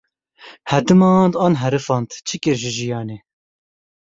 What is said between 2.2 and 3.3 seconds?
çi kir ji jiyanê?